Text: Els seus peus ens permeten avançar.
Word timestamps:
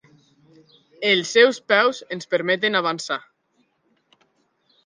Els 1.09 1.33
seus 1.37 1.59
peus 1.73 2.01
ens 2.17 2.31
permeten 2.33 2.79
avançar. 2.83 3.19